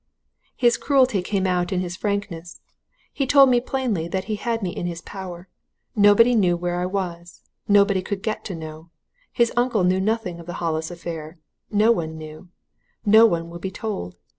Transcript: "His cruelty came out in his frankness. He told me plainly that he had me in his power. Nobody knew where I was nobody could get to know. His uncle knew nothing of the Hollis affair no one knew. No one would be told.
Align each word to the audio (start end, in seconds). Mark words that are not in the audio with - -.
"His 0.55 0.77
cruelty 0.77 1.21
came 1.21 1.45
out 1.45 1.71
in 1.71 1.79
his 1.79 1.95
frankness. 1.95 2.59
He 3.13 3.27
told 3.27 3.51
me 3.51 3.61
plainly 3.61 4.07
that 4.07 4.23
he 4.23 4.35
had 4.35 4.63
me 4.63 4.71
in 4.75 4.87
his 4.87 4.99
power. 5.03 5.47
Nobody 5.95 6.33
knew 6.33 6.57
where 6.57 6.79
I 6.81 6.87
was 6.87 7.41
nobody 7.67 8.01
could 8.01 8.23
get 8.23 8.43
to 8.45 8.55
know. 8.55 8.89
His 9.31 9.51
uncle 9.55 9.83
knew 9.83 10.01
nothing 10.01 10.39
of 10.39 10.47
the 10.47 10.53
Hollis 10.57 10.89
affair 10.89 11.37
no 11.69 11.91
one 11.91 12.17
knew. 12.17 12.49
No 13.05 13.27
one 13.27 13.51
would 13.51 13.61
be 13.61 13.69
told. 13.69 14.15